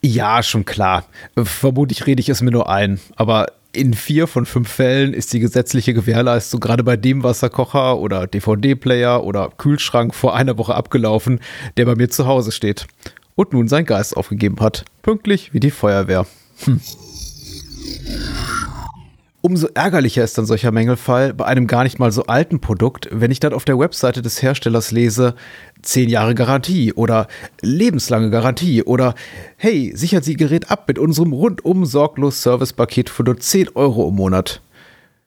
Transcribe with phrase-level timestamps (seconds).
[0.00, 1.04] Ja, schon klar.
[1.36, 3.00] Vermutlich rede ich es mir nur ein.
[3.16, 8.26] Aber in vier von fünf Fällen ist die gesetzliche Gewährleistung gerade bei dem Wasserkocher oder
[8.26, 11.40] DVD-Player oder Kühlschrank vor einer Woche abgelaufen,
[11.76, 12.86] der bei mir zu Hause steht
[13.34, 14.84] und nun seinen Geist aufgegeben hat.
[15.02, 16.26] Pünktlich wie die Feuerwehr.
[16.64, 16.80] Hm.
[19.40, 23.30] Umso ärgerlicher ist dann solcher Mängelfall bei einem gar nicht mal so alten Produkt, wenn
[23.30, 25.36] ich dann auf der Webseite des Herstellers lese,
[25.82, 27.28] 10 Jahre Garantie oder
[27.60, 29.14] lebenslange Garantie oder
[29.56, 34.08] hey, sichern Sie Ihr Gerät ab mit unserem rundum sorglos Servicepaket für nur 10 Euro
[34.08, 34.60] im Monat.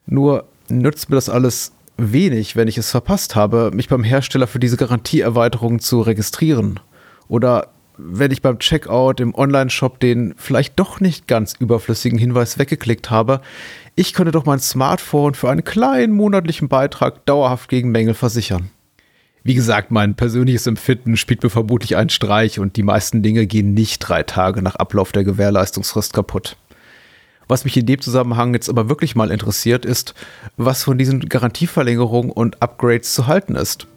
[0.05, 4.59] Nur nützt mir das alles wenig, wenn ich es verpasst habe, mich beim Hersteller für
[4.59, 6.81] diese Garantieerweiterung zu registrieren.
[7.29, 7.69] Oder
[8.03, 13.41] wenn ich beim Checkout im Online-Shop den vielleicht doch nicht ganz überflüssigen Hinweis weggeklickt habe,
[13.95, 18.69] ich könnte doch mein Smartphone für einen kleinen monatlichen Beitrag dauerhaft gegen Mängel versichern.
[19.43, 23.73] Wie gesagt, mein persönliches Empfinden spielt mir vermutlich einen Streich und die meisten Dinge gehen
[23.73, 26.57] nicht drei Tage nach Ablauf der Gewährleistungsfrist kaputt.
[27.47, 30.13] Was mich in dem Zusammenhang jetzt aber wirklich mal interessiert, ist,
[30.57, 33.87] was von diesen Garantieverlängerungen und Upgrades zu halten ist.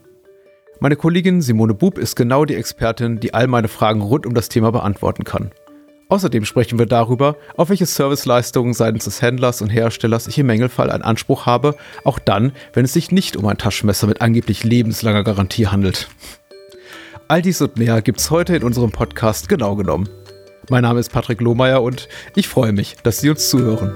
[0.81, 4.49] Meine Kollegin Simone Bub ist genau die Expertin, die all meine Fragen rund um das
[4.49, 5.53] Thema beantworten kann.
[6.09, 10.91] Außerdem sprechen wir darüber, auf welche Serviceleistungen seitens des Händlers und Herstellers ich im Mängelfall
[10.91, 15.25] einen Anspruch habe, auch dann, wenn es sich nicht um ein Taschenmesser mit angeblich lebenslanger
[15.25, 16.09] Garantie handelt.
[17.29, 20.09] All dies und mehr gibt's heute in unserem Podcast genau genommen.
[20.69, 23.95] Mein Name ist Patrick Lohmeier und ich freue mich, dass Sie uns zuhören.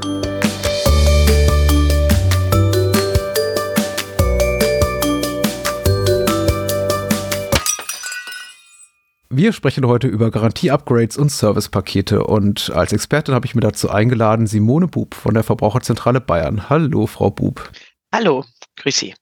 [9.30, 14.46] Wir sprechen heute über Garantie-Upgrades und Servicepakete und als Expertin habe ich mir dazu eingeladen
[14.46, 16.70] Simone Bub von der Verbraucherzentrale Bayern.
[16.70, 17.70] Hallo, Frau Bub.
[18.10, 19.14] Hallo, grüß Sie.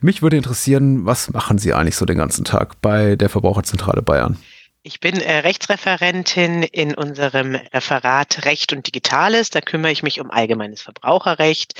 [0.00, 4.38] Mich würde interessieren, was machen Sie eigentlich so den ganzen Tag bei der Verbraucherzentrale Bayern?
[4.82, 9.50] Ich bin äh, Rechtsreferentin in unserem Referat Recht und Digitales.
[9.50, 11.74] Da kümmere ich mich um allgemeines Verbraucherrecht,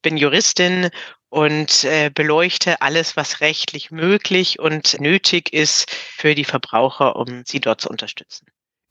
[0.00, 0.88] bin Juristin
[1.34, 7.58] und äh, beleuchte alles, was rechtlich möglich und nötig ist für die Verbraucher, um sie
[7.58, 8.46] dort zu unterstützen.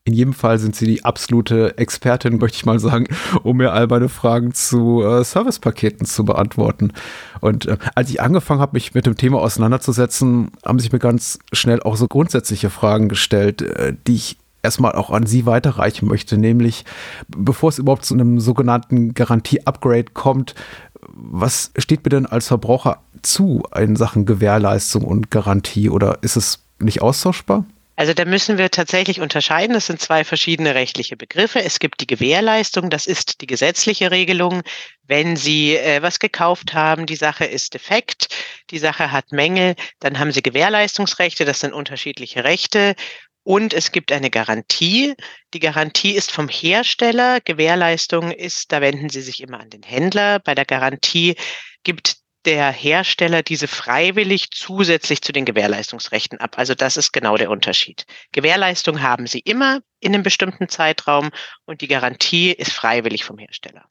[0.06, 3.06] In jedem Fall sind Sie die absolute Expertin, möchte ich mal sagen,
[3.42, 6.92] um mir all meine Fragen zu äh, Servicepaketen zu beantworten.
[7.40, 11.38] Und äh, als ich angefangen habe, mich mit dem Thema auseinanderzusetzen, haben sich mir ganz
[11.54, 16.36] schnell auch so grundsätzliche Fragen gestellt, äh, die ich erstmal auch an Sie weiterreichen möchte,
[16.36, 16.84] nämlich
[17.28, 20.54] bevor es überhaupt zu einem sogenannten Garantie-Upgrade kommt,
[21.14, 26.64] was steht mir denn als Verbraucher zu in Sachen Gewährleistung und Garantie oder ist es
[26.78, 27.64] nicht austauschbar?
[27.96, 29.74] Also da müssen wir tatsächlich unterscheiden.
[29.74, 31.62] Das sind zwei verschiedene rechtliche Begriffe.
[31.62, 34.62] Es gibt die Gewährleistung, das ist die gesetzliche Regelung.
[35.06, 38.34] Wenn Sie äh, was gekauft haben, die Sache ist defekt,
[38.70, 42.96] die Sache hat Mängel, dann haben Sie Gewährleistungsrechte, das sind unterschiedliche Rechte.
[43.44, 45.14] Und es gibt eine Garantie.
[45.52, 47.40] Die Garantie ist vom Hersteller.
[47.40, 50.40] Gewährleistung ist, da wenden Sie sich immer an den Händler.
[50.40, 51.36] Bei der Garantie
[51.84, 52.16] gibt
[52.46, 56.58] der Hersteller diese freiwillig zusätzlich zu den Gewährleistungsrechten ab.
[56.58, 58.06] Also das ist genau der Unterschied.
[58.32, 61.30] Gewährleistung haben Sie immer in einem bestimmten Zeitraum
[61.64, 63.88] und die Garantie ist freiwillig vom Hersteller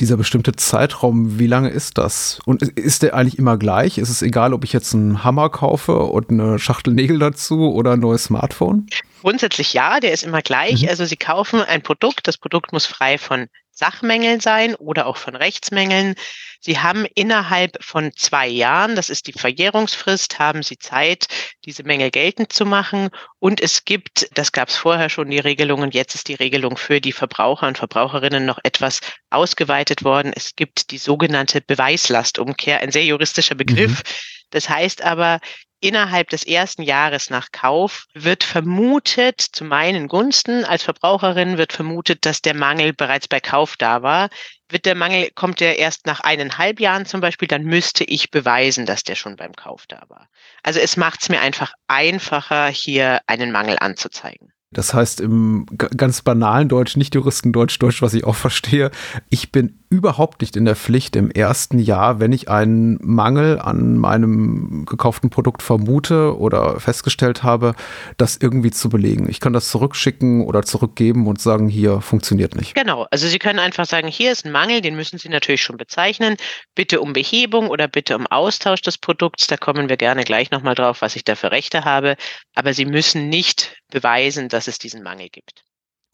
[0.00, 2.40] dieser bestimmte Zeitraum, wie lange ist das?
[2.44, 3.98] Und ist der eigentlich immer gleich?
[3.98, 7.92] Ist es egal, ob ich jetzt einen Hammer kaufe und eine Schachtel Nägel dazu oder
[7.92, 8.86] ein neues Smartphone?
[9.20, 10.82] Grundsätzlich ja, der ist immer gleich.
[10.82, 10.88] Mhm.
[10.88, 13.48] Also Sie kaufen ein Produkt, das Produkt muss frei von
[13.80, 16.14] Sachmängeln sein oder auch von Rechtsmängeln.
[16.60, 21.26] Sie haben innerhalb von zwei Jahren, das ist die Verjährungsfrist, haben Sie Zeit,
[21.64, 23.08] diese Mängel geltend zu machen.
[23.38, 26.76] Und es gibt, das gab es vorher schon die Regelung und jetzt ist die Regelung
[26.76, 30.32] für die Verbraucher und Verbraucherinnen noch etwas ausgeweitet worden.
[30.36, 34.02] Es gibt die sogenannte Beweislastumkehr, ein sehr juristischer Begriff.
[34.04, 34.10] Mhm.
[34.50, 35.40] Das heißt aber,
[35.80, 42.26] innerhalb des ersten Jahres nach Kauf wird vermutet, zu meinen Gunsten als Verbraucherin wird vermutet,
[42.26, 44.28] dass der Mangel bereits bei Kauf da war.
[44.68, 48.86] Wird der Mangel, kommt der erst nach eineinhalb Jahren zum Beispiel, dann müsste ich beweisen,
[48.86, 50.28] dass der schon beim Kauf da war.
[50.62, 54.52] Also es macht es mir einfach einfacher, hier einen Mangel anzuzeigen.
[54.72, 58.92] Das heißt im ganz banalen Deutsch, nicht Juristendeutsch, Deutsch, was ich auch verstehe,
[59.28, 63.96] ich bin überhaupt nicht in der Pflicht im ersten Jahr, wenn ich einen Mangel an
[63.96, 67.74] meinem gekauften Produkt vermute oder festgestellt habe,
[68.16, 69.28] das irgendwie zu belegen.
[69.28, 72.76] Ich kann das zurückschicken oder zurückgeben und sagen, hier funktioniert nicht.
[72.76, 75.78] Genau, also Sie können einfach sagen, hier ist ein Mangel, den müssen Sie natürlich schon
[75.78, 76.36] bezeichnen.
[76.76, 79.48] Bitte um Behebung oder bitte um Austausch des Produkts.
[79.48, 82.14] Da kommen wir gerne gleich nochmal drauf, was ich da für Rechte habe.
[82.54, 85.64] Aber Sie müssen nicht beweisen, dass es diesen Mangel gibt.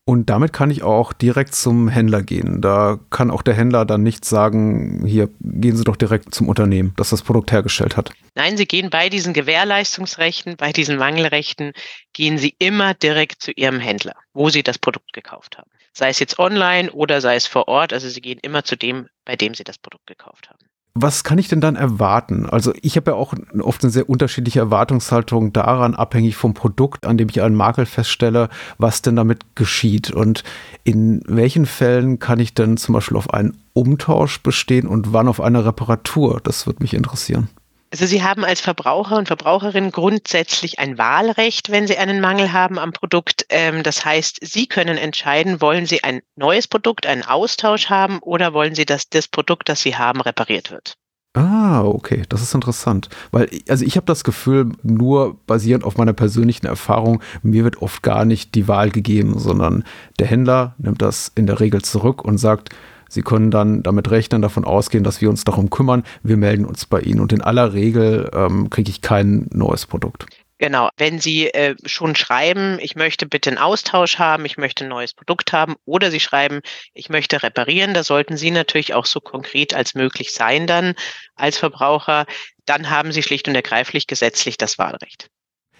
[0.09, 2.61] Und damit kann ich auch direkt zum Händler gehen.
[2.61, 6.95] Da kann auch der Händler dann nicht sagen, hier gehen Sie doch direkt zum Unternehmen,
[6.97, 8.13] das das Produkt hergestellt hat.
[8.37, 11.73] Nein, Sie gehen bei diesen Gewährleistungsrechten, bei diesen Mangelrechten,
[12.13, 15.71] gehen Sie immer direkt zu Ihrem Händler, wo Sie das Produkt gekauft haben.
[15.93, 17.93] Sei es jetzt online oder sei es vor Ort.
[17.93, 20.65] Also Sie gehen immer zu dem, bei dem Sie das Produkt gekauft haben.
[20.99, 22.49] Was kann ich denn dann erwarten?
[22.49, 27.19] Also ich habe ja auch oft eine sehr unterschiedliche Erwartungshaltung daran, abhängig vom Produkt, an
[27.19, 28.49] dem ich einen Makel feststelle,
[28.79, 30.11] was denn damit geschieht.
[30.11, 30.43] Und
[30.85, 35.43] in welchen Fällen kann ich denn zum Beispiel auf einen Umtausch bestehen und wann auf
[35.43, 36.41] eine Reparatur?
[36.43, 37.51] Das würde mich interessieren.
[37.93, 42.79] Also Sie haben als Verbraucher und Verbraucherin grundsätzlich ein Wahlrecht, wenn Sie einen Mangel haben
[42.79, 43.47] am Produkt.
[43.49, 48.53] Ähm, das heißt, Sie können entscheiden, wollen Sie ein neues Produkt, einen Austausch haben oder
[48.53, 50.97] wollen Sie, dass das Produkt, das Sie haben, repariert wird.
[51.37, 53.11] Ah, okay, das ist interessant.
[53.31, 58.03] Weil, also ich habe das Gefühl, nur basierend auf meiner persönlichen Erfahrung, mir wird oft
[58.03, 59.85] gar nicht die Wahl gegeben, sondern
[60.19, 62.71] der Händler nimmt das in der Regel zurück und sagt,
[63.17, 66.03] Sie können dann damit rechnen, davon ausgehen, dass wir uns darum kümmern.
[66.23, 70.27] Wir melden uns bei Ihnen und in aller Regel ähm, kriege ich kein neues Produkt.
[70.59, 74.91] Genau, wenn Sie äh, schon schreiben, ich möchte bitte einen Austausch haben, ich möchte ein
[74.91, 76.61] neues Produkt haben, oder Sie schreiben,
[76.93, 80.95] ich möchte reparieren, da sollten Sie natürlich auch so konkret als möglich sein dann
[81.37, 82.27] als Verbraucher,
[82.67, 85.31] dann haben Sie schlicht und ergreiflich gesetzlich das Wahlrecht.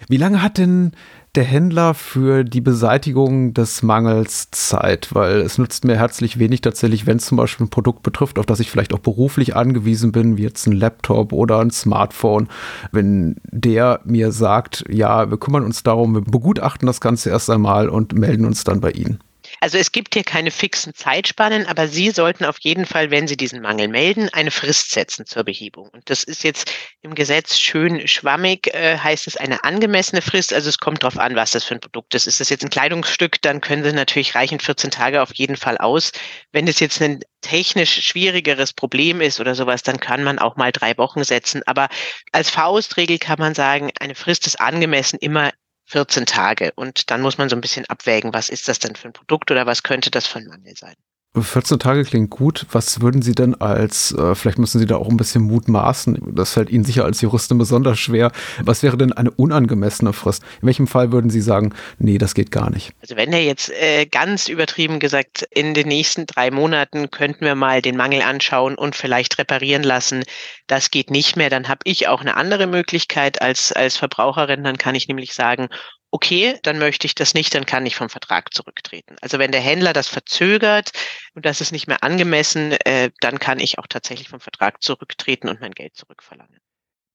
[0.09, 0.93] Wie lange hat denn
[1.37, 5.13] der Händler für die Beseitigung des Mangels Zeit?
[5.13, 8.47] Weil es nützt mir herzlich wenig tatsächlich, wenn es zum Beispiel ein Produkt betrifft, auf
[8.47, 12.49] das ich vielleicht auch beruflich angewiesen bin, wie jetzt ein Laptop oder ein Smartphone.
[12.91, 17.87] Wenn der mir sagt, ja, wir kümmern uns darum, wir begutachten das Ganze erst einmal
[17.87, 19.19] und melden uns dann bei Ihnen.
[19.59, 23.37] Also es gibt hier keine fixen Zeitspannen, aber Sie sollten auf jeden Fall, wenn Sie
[23.37, 25.89] diesen Mangel melden, eine Frist setzen zur Behebung.
[25.89, 26.71] Und das ist jetzt
[27.01, 30.53] im Gesetz schön schwammig, äh, heißt es eine angemessene Frist.
[30.53, 32.27] Also es kommt darauf an, was das für ein Produkt ist.
[32.27, 35.77] Ist das jetzt ein Kleidungsstück, dann können Sie natürlich reichen 14 Tage auf jeden Fall
[35.77, 36.11] aus.
[36.51, 40.71] Wenn es jetzt ein technisch schwierigeres Problem ist oder sowas, dann kann man auch mal
[40.71, 41.61] drei Wochen setzen.
[41.65, 41.89] Aber
[42.31, 45.51] als Faustregel kann man sagen, eine Frist ist angemessen immer
[45.87, 46.71] 14 Tage.
[46.75, 49.51] Und dann muss man so ein bisschen abwägen, was ist das denn für ein Produkt
[49.51, 50.95] oder was könnte das für ein Mangel sein.
[51.35, 52.65] 14 Tage klingt gut.
[52.71, 56.53] Was würden Sie denn als, äh, vielleicht müssen Sie da auch ein bisschen mutmaßen, das
[56.53, 58.31] fällt Ihnen sicher als Juristin besonders schwer.
[58.63, 60.43] Was wäre denn eine unangemessene Frist?
[60.61, 62.91] In welchem Fall würden Sie sagen, nee, das geht gar nicht?
[63.01, 67.55] Also wenn er jetzt äh, ganz übertrieben gesagt, in den nächsten drei Monaten könnten wir
[67.55, 70.23] mal den Mangel anschauen und vielleicht reparieren lassen,
[70.67, 74.63] das geht nicht mehr, dann habe ich auch eine andere Möglichkeit als, als Verbraucherin.
[74.63, 75.67] Dann kann ich nämlich sagen,
[76.11, 79.15] okay, dann möchte ich das nicht, dann kann ich vom Vertrag zurücktreten.
[79.21, 80.91] Also wenn der Händler das verzögert
[81.35, 85.49] und das ist nicht mehr angemessen, äh, dann kann ich auch tatsächlich vom Vertrag zurücktreten
[85.49, 86.59] und mein Geld zurückverlangen.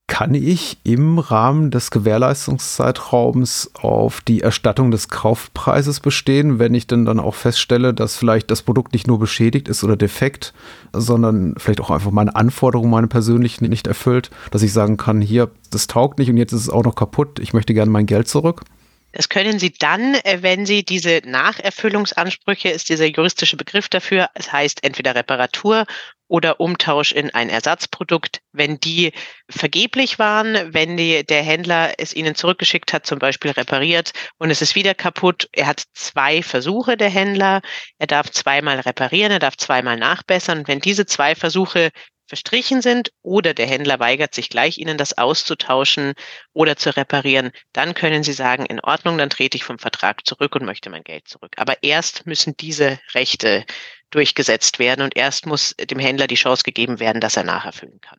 [0.08, 7.06] Kann ich im Rahmen des Gewährleistungszeitraums auf die Erstattung des Kaufpreises bestehen, wenn ich denn
[7.06, 10.52] dann auch feststelle, dass vielleicht das Produkt nicht nur beschädigt ist oder defekt,
[10.92, 15.50] sondern vielleicht auch einfach meine Anforderungen, meine persönlichen nicht erfüllt, dass ich sagen kann, hier,
[15.70, 18.28] das taugt nicht und jetzt ist es auch noch kaputt, ich möchte gerne mein Geld
[18.28, 18.64] zurück?
[19.12, 24.50] Das können Sie dann, äh, wenn Sie diese Nacherfüllungsansprüche, ist dieser juristische Begriff dafür, es
[24.50, 25.86] heißt entweder Reparatur
[26.32, 29.12] oder Umtausch in ein Ersatzprodukt, wenn die
[29.50, 34.62] vergeblich waren, wenn die, der Händler es Ihnen zurückgeschickt hat, zum Beispiel repariert und es
[34.62, 35.50] ist wieder kaputt.
[35.52, 37.60] Er hat zwei Versuche, der Händler.
[37.98, 40.66] Er darf zweimal reparieren, er darf zweimal nachbessern.
[40.66, 41.90] Wenn diese zwei Versuche
[42.32, 46.14] verstrichen sind oder der Händler weigert sich gleich, Ihnen das auszutauschen
[46.54, 50.54] oder zu reparieren, dann können Sie sagen, in Ordnung, dann trete ich vom Vertrag zurück
[50.54, 51.52] und möchte mein Geld zurück.
[51.58, 53.66] Aber erst müssen diese Rechte
[54.08, 58.18] durchgesetzt werden und erst muss dem Händler die Chance gegeben werden, dass er nacherfüllen kann.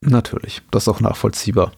[0.00, 1.72] Natürlich, das ist auch nachvollziehbar.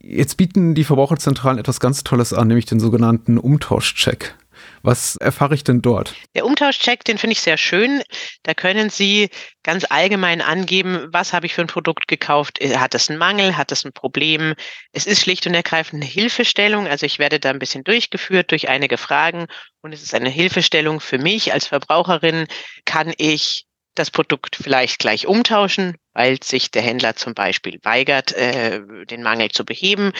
[0.00, 4.34] Jetzt bieten die Verbraucherzentralen etwas ganz Tolles an, nämlich den sogenannten Umtauschcheck.
[4.82, 6.14] Was erfahre ich denn dort?
[6.34, 8.02] Der Umtauschcheck, den finde ich sehr schön.
[8.44, 9.28] Da können Sie
[9.62, 12.58] ganz allgemein angeben, was habe ich für ein Produkt gekauft?
[12.60, 13.56] Hat es einen Mangel?
[13.56, 14.54] Hat es ein Problem?
[14.92, 16.86] Es ist schlicht und ergreifend eine Hilfestellung.
[16.86, 19.46] Also ich werde da ein bisschen durchgeführt durch einige Fragen
[19.82, 22.46] und es ist eine Hilfestellung für mich als Verbraucherin.
[22.84, 28.80] Kann ich das Produkt vielleicht gleich umtauschen, weil sich der Händler zum Beispiel weigert, äh,
[29.06, 30.12] den Mangel zu beheben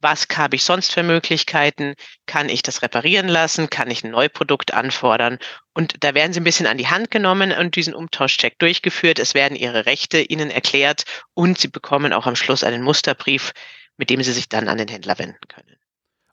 [0.00, 1.94] was habe ich sonst für Möglichkeiten?
[2.26, 3.68] Kann ich das reparieren lassen?
[3.68, 5.38] Kann ich ein Neuprodukt anfordern?
[5.74, 9.18] Und da werden Sie ein bisschen an die Hand genommen und diesen Umtauschcheck durchgeführt.
[9.18, 13.52] Es werden Ihre Rechte Ihnen erklärt und Sie bekommen auch am Schluss einen Musterbrief,
[13.96, 15.76] mit dem Sie sich dann an den Händler wenden können.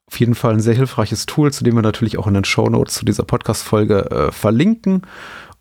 [0.08, 2.68] Auf jeden Fall ein sehr hilfreiches Tool, zu dem wir natürlich auch in den Show
[2.68, 5.02] Notes zu dieser Podcast-Folge äh, verlinken.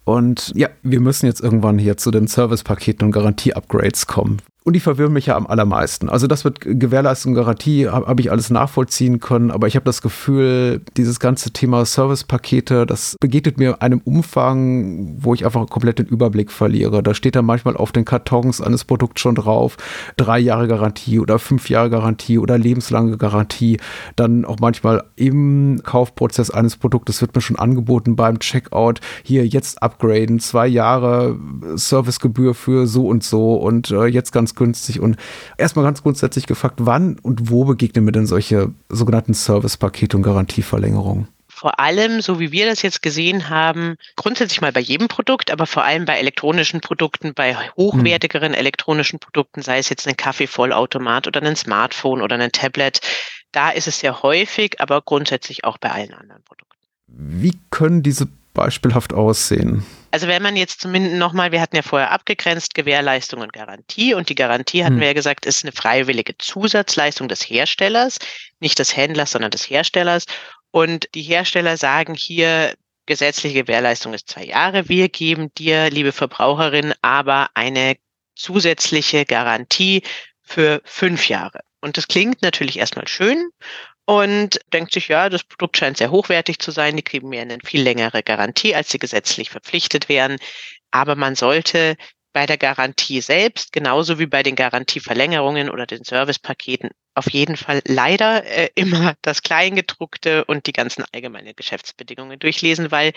[0.05, 4.41] Und ja, wir müssen jetzt irgendwann hier zu den Service-Paketen und Garantie-Upgrades kommen.
[4.67, 6.09] Und die verwirren mich ja am allermeisten.
[6.09, 10.01] Also das wird Gewährleistung, Garantie, habe hab ich alles nachvollziehen können, aber ich habe das
[10.01, 16.07] Gefühl, dieses ganze Thema Servicepakete, das begegnet mir einem Umfang, wo ich einfach komplett den
[16.07, 17.03] Überblick verliere.
[17.03, 19.77] Da steht dann manchmal auf den Kartons eines Produkts schon drauf,
[20.17, 23.77] drei Jahre Garantie oder fünf Jahre Garantie oder lebenslange Garantie.
[24.15, 29.83] Dann auch manchmal im Kaufprozess eines Produktes wird mir schon angeboten beim Checkout, hier jetzt
[29.83, 31.37] upgraden, zwei Jahre
[31.75, 34.99] Servicegebühr für so und so und äh, jetzt ganz günstig.
[34.99, 35.17] Und
[35.57, 41.27] erstmal ganz grundsätzlich gefragt, wann und wo begegnen mir denn solche sogenannten Service-Pakete und Garantieverlängerungen?
[41.55, 45.65] vor allem, so wie wir das jetzt gesehen haben, grundsätzlich mal bei jedem Produkt, aber
[45.65, 48.59] vor allem bei elektronischen Produkten, bei hochwertigeren hm.
[48.59, 52.99] elektronischen Produkten, sei es jetzt ein Kaffeevollautomat oder ein Smartphone oder ein Tablet,
[53.53, 56.75] da ist es sehr häufig, aber grundsätzlich auch bei allen anderen Produkten.
[57.07, 59.85] Wie können diese beispielhaft aussehen?
[60.15, 64.29] Also wenn man jetzt zumindest nochmal, wir hatten ja vorher abgegrenzt Gewährleistung und Garantie und
[64.29, 65.01] die Garantie hatten hm.
[65.01, 68.19] wir ja gesagt, ist eine freiwillige Zusatzleistung des Herstellers,
[68.61, 70.23] nicht des Händlers, sondern des Herstellers.
[70.71, 72.75] Und die Hersteller sagen hier,
[73.07, 74.87] gesetzliche Gewährleistung ist zwei Jahre.
[74.87, 77.97] Wir geben dir, liebe Verbraucherin, aber eine
[78.37, 80.01] zusätzliche Garantie
[80.43, 81.59] für fünf Jahre.
[81.81, 83.49] Und das klingt natürlich erstmal schön
[84.05, 87.57] und denkt sich, ja, das Produkt scheint sehr hochwertig zu sein, die kriegen mir eine
[87.63, 90.37] viel längere Garantie, als sie gesetzlich verpflichtet werden.
[90.91, 91.97] Aber man sollte
[92.31, 97.81] bei der Garantie selbst, genauso wie bei den Garantieverlängerungen oder den Servicepaketen, auf jeden Fall
[97.87, 103.13] leider äh, immer das Kleingedruckte und die ganzen allgemeinen Geschäftsbedingungen durchlesen, weil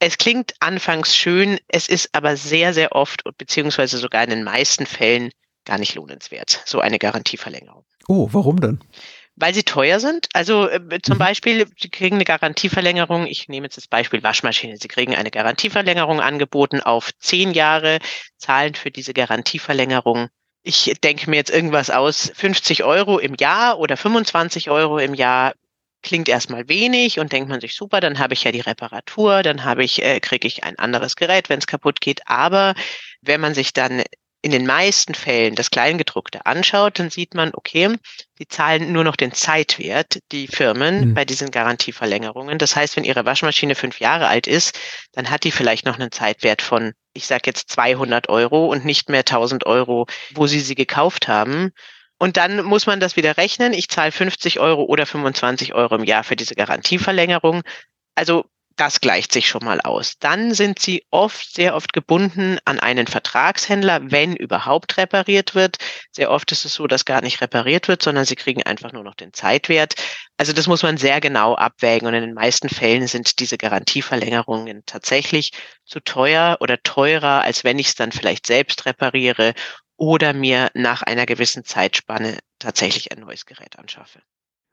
[0.00, 4.84] es klingt anfangs schön, es ist aber sehr, sehr oft beziehungsweise sogar in den meisten
[4.84, 5.30] Fällen
[5.64, 7.84] gar nicht lohnenswert, so eine Garantieverlängerung.
[8.08, 8.80] Oh, warum denn?
[9.42, 10.28] Weil sie teuer sind.
[10.34, 11.18] Also äh, zum mhm.
[11.18, 13.26] Beispiel, Sie kriegen eine Garantieverlängerung.
[13.26, 14.76] Ich nehme jetzt das Beispiel Waschmaschine.
[14.76, 17.98] Sie kriegen eine Garantieverlängerung angeboten auf zehn Jahre,
[18.36, 20.28] zahlen für diese Garantieverlängerung.
[20.62, 25.54] Ich denke mir jetzt irgendwas aus, 50 Euro im Jahr oder 25 Euro im Jahr
[26.02, 29.64] klingt erstmal wenig und denkt man sich super, dann habe ich ja die Reparatur, dann
[29.64, 32.20] habe ich äh, kriege ich ein anderes Gerät, wenn es kaputt geht.
[32.26, 32.74] Aber
[33.22, 34.04] wenn man sich dann
[34.42, 37.96] in den meisten Fällen das Kleingedruckte anschaut, dann sieht man, okay,
[38.40, 41.14] die zahlen nur noch den Zeitwert, die Firmen mhm.
[41.14, 42.58] bei diesen Garantieverlängerungen.
[42.58, 44.78] Das heißt, wenn Ihre Waschmaschine fünf Jahre alt ist,
[45.12, 49.08] dann hat die vielleicht noch einen Zeitwert von, ich sage jetzt 200 Euro und nicht
[49.08, 51.70] mehr 1000 Euro, wo Sie sie gekauft haben.
[52.18, 53.72] Und dann muss man das wieder rechnen.
[53.72, 57.62] Ich zahle 50 Euro oder 25 Euro im Jahr für diese Garantieverlängerung.
[58.16, 58.44] Also
[58.76, 60.18] das gleicht sich schon mal aus.
[60.18, 65.76] Dann sind sie oft, sehr oft gebunden an einen Vertragshändler, wenn überhaupt repariert wird.
[66.10, 69.04] Sehr oft ist es so, dass gar nicht repariert wird, sondern sie kriegen einfach nur
[69.04, 69.94] noch den Zeitwert.
[70.36, 74.82] Also das muss man sehr genau abwägen und in den meisten Fällen sind diese Garantieverlängerungen
[74.86, 75.52] tatsächlich
[75.84, 79.54] zu teuer oder teurer, als wenn ich es dann vielleicht selbst repariere
[79.96, 84.20] oder mir nach einer gewissen Zeitspanne tatsächlich ein neues Gerät anschaffe.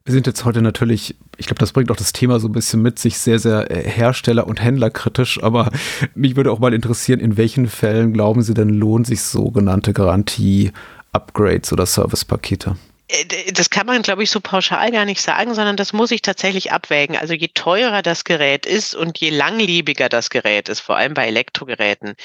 [0.05, 2.81] Wir sind jetzt heute natürlich, ich glaube, das bringt auch das Thema so ein bisschen
[2.81, 5.71] mit sich sehr, sehr äh, Hersteller- und Händlerkritisch, aber
[6.15, 11.73] mich würde auch mal interessieren, in welchen Fällen glauben Sie denn lohnt sich sogenannte Garantie-Upgrades
[11.73, 12.77] oder Servicepakete?
[13.09, 16.21] Äh, das kann man, glaube ich, so pauschal gar nicht sagen, sondern das muss ich
[16.21, 17.17] tatsächlich abwägen.
[17.17, 21.27] Also je teurer das Gerät ist und je langlebiger das Gerät ist, vor allem bei
[21.27, 22.15] Elektrogeräten,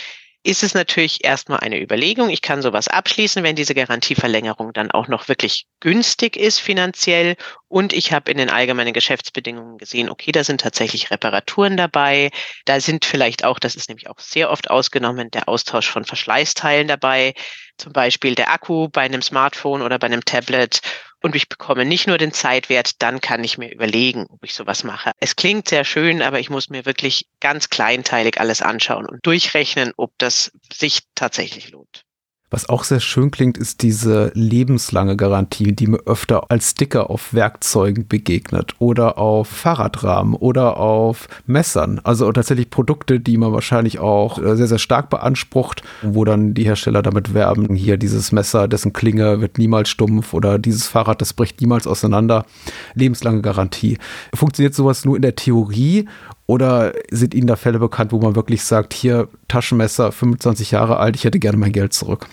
[0.44, 2.28] ist es natürlich erstmal eine Überlegung.
[2.28, 7.36] Ich kann sowas abschließen, wenn diese Garantieverlängerung dann auch noch wirklich günstig ist finanziell.
[7.68, 12.30] Und ich habe in den allgemeinen Geschäftsbedingungen gesehen, okay, da sind tatsächlich Reparaturen dabei.
[12.66, 16.88] Da sind vielleicht auch, das ist nämlich auch sehr oft ausgenommen, der Austausch von Verschleißteilen
[16.88, 17.32] dabei.
[17.78, 20.80] Zum Beispiel der Akku bei einem Smartphone oder bei einem Tablet
[21.24, 24.84] und ich bekomme nicht nur den Zeitwert, dann kann ich mir überlegen, ob ich sowas
[24.84, 25.12] mache.
[25.20, 29.94] Es klingt sehr schön, aber ich muss mir wirklich ganz kleinteilig alles anschauen und durchrechnen,
[29.96, 32.04] ob das sich tatsächlich lohnt.
[32.54, 37.34] Was auch sehr schön klingt, ist diese lebenslange Garantie, die mir öfter als Sticker auf
[37.34, 42.00] Werkzeugen begegnet oder auf Fahrradrahmen oder auf Messern.
[42.04, 46.62] Also tatsächlich Produkte, die man wahrscheinlich auch äh, sehr, sehr stark beansprucht, wo dann die
[46.62, 51.32] Hersteller damit werben, hier dieses Messer, dessen Klinge wird niemals stumpf oder dieses Fahrrad, das
[51.32, 52.46] bricht niemals auseinander.
[52.94, 53.98] Lebenslange Garantie.
[54.32, 56.06] Funktioniert sowas nur in der Theorie
[56.46, 61.16] oder sind Ihnen da Fälle bekannt, wo man wirklich sagt, hier Taschenmesser, 25 Jahre alt,
[61.16, 62.28] ich hätte gerne mein Geld zurück?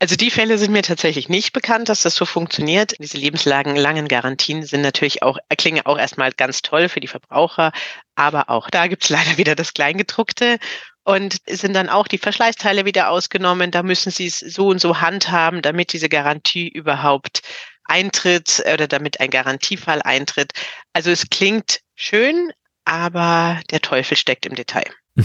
[0.00, 2.94] Also die Fälle sind mir tatsächlich nicht bekannt, dass das so funktioniert.
[3.00, 7.72] Diese lebenslangen Garantien sind natürlich auch, klingen auch erstmal ganz toll für die Verbraucher,
[8.14, 10.58] aber auch da gibt es leider wieder das Kleingedruckte
[11.02, 13.72] und sind dann auch die Verschleißteile wieder ausgenommen.
[13.72, 17.40] Da müssen sie es so und so handhaben, damit diese Garantie überhaupt
[17.84, 20.52] eintritt oder damit ein Garantiefall eintritt.
[20.92, 22.52] Also es klingt schön,
[22.88, 24.86] aber der Teufel steckt im Detail.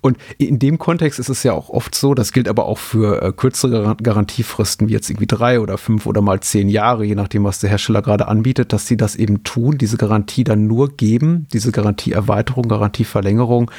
[0.00, 3.22] und in dem Kontext ist es ja auch oft so, das gilt aber auch für
[3.22, 7.44] äh, kürzere Garantiefristen, wie jetzt irgendwie drei oder fünf oder mal zehn Jahre, je nachdem,
[7.44, 11.48] was der Hersteller gerade anbietet, dass sie das eben tun, diese Garantie dann nur geben,
[11.52, 13.70] diese Garantieerweiterung, Garantieverlängerung,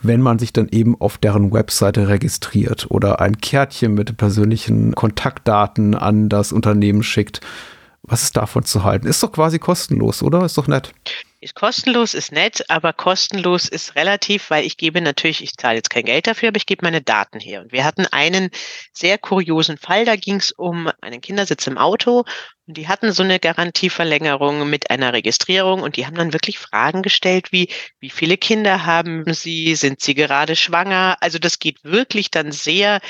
[0.00, 5.94] wenn man sich dann eben auf deren Webseite registriert oder ein Kärtchen mit persönlichen Kontaktdaten
[5.94, 7.40] an das Unternehmen schickt.
[8.08, 9.06] Was ist davon zu halten?
[9.06, 10.42] Ist doch quasi kostenlos, oder?
[10.44, 10.92] Ist doch nett.
[11.40, 15.90] Ist kostenlos, ist nett, aber kostenlos ist relativ, weil ich gebe natürlich, ich zahle jetzt
[15.90, 17.60] kein Geld dafür, aber ich gebe meine Daten her.
[17.60, 18.50] Und wir hatten einen
[18.92, 22.24] sehr kuriosen Fall, da ging es um einen Kindersitz im Auto
[22.66, 27.02] und die hatten so eine Garantieverlängerung mit einer Registrierung und die haben dann wirklich Fragen
[27.02, 27.68] gestellt wie,
[28.00, 31.18] wie viele Kinder haben sie, sind sie gerade schwanger?
[31.20, 33.00] Also das geht wirklich dann sehr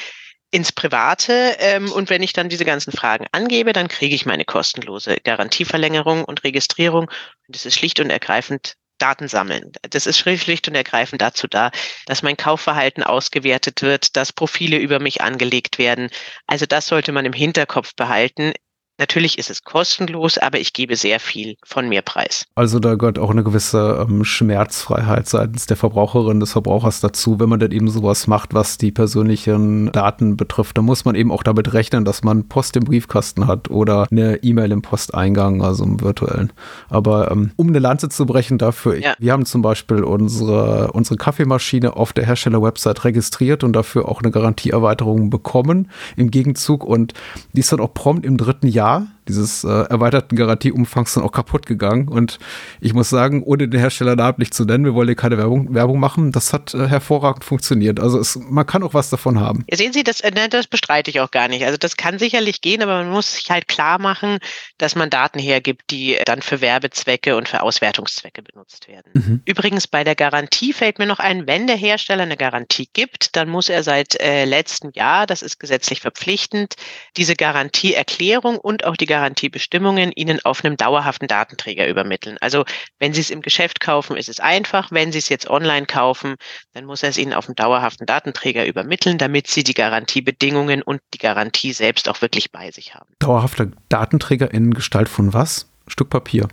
[0.50, 4.44] ins Private ähm, und wenn ich dann diese ganzen Fragen angebe, dann kriege ich meine
[4.44, 7.04] kostenlose Garantieverlängerung und Registrierung.
[7.04, 9.72] Und das ist schlicht und ergreifend Daten sammeln.
[9.82, 11.70] Das ist schlicht und ergreifend dazu da,
[12.06, 16.10] dass mein Kaufverhalten ausgewertet wird, dass Profile über mich angelegt werden.
[16.46, 18.52] Also das sollte man im Hinterkopf behalten.
[18.98, 22.46] Natürlich ist es kostenlos, aber ich gebe sehr viel von mir preis.
[22.56, 27.48] Also da gehört auch eine gewisse ähm, Schmerzfreiheit seitens der Verbraucherin, des Verbrauchers dazu, wenn
[27.48, 30.76] man dann eben sowas macht, was die persönlichen Daten betrifft.
[30.76, 34.42] Da muss man eben auch damit rechnen, dass man Post im Briefkasten hat oder eine
[34.42, 36.52] E-Mail im Posteingang, also im virtuellen.
[36.88, 39.14] Aber ähm, um eine Lanze zu brechen dafür, ja.
[39.20, 44.32] wir haben zum Beispiel unsere, unsere Kaffeemaschine auf der Hersteller-Website registriert und dafür auch eine
[44.32, 47.14] Garantieerweiterung bekommen im Gegenzug und
[47.52, 51.32] die ist dann auch prompt im dritten Jahr Jahr dieses äh, erweiterten Garantieumfangs dann auch
[51.32, 52.08] kaputt gegangen.
[52.08, 52.38] Und
[52.80, 56.00] ich muss sagen, ohne den Hersteller namentlich zu nennen, wir wollen hier keine Werbung, Werbung
[56.00, 58.00] machen, das hat äh, hervorragend funktioniert.
[58.00, 59.64] Also es, man kann auch was davon haben.
[59.70, 61.64] Ja, sehen Sie, das, äh, ne, das bestreite ich auch gar nicht.
[61.64, 64.38] Also das kann sicherlich gehen, aber man muss sich halt klar machen,
[64.78, 69.10] dass man Daten hergibt, die dann für Werbezwecke und für Auswertungszwecke benutzt werden.
[69.12, 69.42] Mhm.
[69.44, 73.48] Übrigens bei der Garantie fällt mir noch ein, wenn der Hersteller eine Garantie gibt, dann
[73.48, 76.76] muss er seit äh, letztem Jahr, das ist gesetzlich verpflichtend,
[77.16, 82.36] diese Garantieerklärung und und auch die Garantiebestimmungen Ihnen auf einem dauerhaften Datenträger übermitteln.
[82.40, 82.64] Also
[83.00, 84.92] wenn Sie es im Geschäft kaufen, ist es einfach.
[84.92, 86.36] Wenn Sie es jetzt online kaufen,
[86.72, 91.00] dann muss er es Ihnen auf einem dauerhaften Datenträger übermitteln, damit Sie die Garantiebedingungen und
[91.14, 93.08] die Garantie selbst auch wirklich bei sich haben.
[93.18, 95.68] Dauerhafter Datenträger in Gestalt von was?
[95.88, 96.48] Stück Papier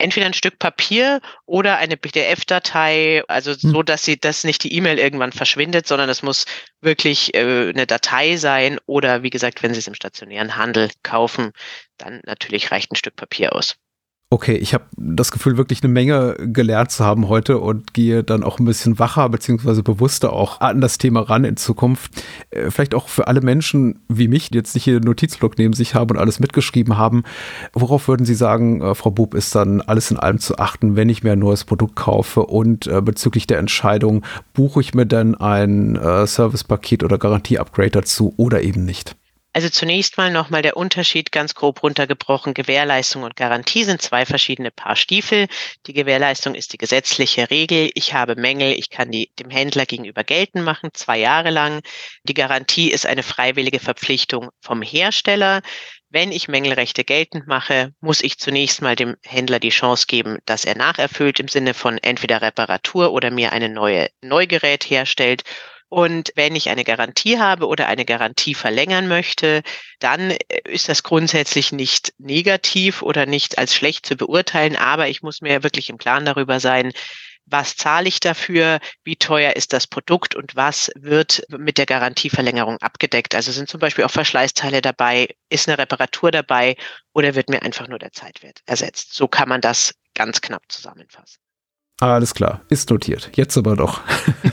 [0.00, 3.70] entweder ein Stück Papier oder eine PDF-Datei, also hm.
[3.70, 6.44] so, dass sie, dass nicht die E-Mail irgendwann verschwindet, sondern es muss
[6.80, 11.52] wirklich äh, eine Datei sein oder wie gesagt, wenn Sie es im stationären Handel kaufen,
[11.98, 13.76] dann natürlich reicht ein Stück Papier aus.
[14.32, 18.44] Okay, ich habe das Gefühl, wirklich eine Menge gelernt zu haben heute und gehe dann
[18.44, 22.12] auch ein bisschen wacher beziehungsweise bewusster auch an das Thema ran in Zukunft.
[22.50, 25.72] Äh, vielleicht auch für alle Menschen wie mich, die jetzt nicht hier einen Notizblock neben
[25.72, 27.24] sich haben und alles mitgeschrieben haben.
[27.72, 31.08] Worauf würden Sie sagen, äh, Frau Bub, ist dann alles in allem zu achten, wenn
[31.08, 35.34] ich mir ein neues Produkt kaufe und äh, bezüglich der Entscheidung, buche ich mir denn
[35.34, 39.16] ein Servicepaket oder Garantie-Upgrade dazu oder eben nicht?
[39.52, 42.54] Also zunächst mal nochmal der Unterschied ganz grob runtergebrochen.
[42.54, 45.48] Gewährleistung und Garantie sind zwei verschiedene Paar Stiefel.
[45.86, 47.90] Die Gewährleistung ist die gesetzliche Regel.
[47.94, 51.80] Ich habe Mängel, ich kann die dem Händler gegenüber geltend machen, zwei Jahre lang.
[52.22, 55.62] Die Garantie ist eine freiwillige Verpflichtung vom Hersteller.
[56.10, 60.64] Wenn ich Mängelrechte geltend mache, muss ich zunächst mal dem Händler die Chance geben, dass
[60.64, 65.42] er nacherfüllt im Sinne von entweder Reparatur oder mir eine neue Neugerät herstellt
[65.90, 69.62] und wenn ich eine Garantie habe oder eine Garantie verlängern möchte,
[69.98, 74.76] dann äh, ist das grundsätzlich nicht negativ oder nicht als schlecht zu beurteilen.
[74.76, 76.92] Aber ich muss mir wirklich im Klaren darüber sein,
[77.44, 82.78] was zahle ich dafür, wie teuer ist das Produkt und was wird mit der Garantieverlängerung
[82.78, 83.34] abgedeckt.
[83.34, 86.76] Also sind zum Beispiel auch Verschleißteile dabei, ist eine Reparatur dabei
[87.12, 89.14] oder wird mir einfach nur der Zeitwert ersetzt.
[89.14, 91.40] So kann man das ganz knapp zusammenfassen.
[92.00, 93.30] Alles klar, ist notiert.
[93.34, 94.00] Jetzt aber doch.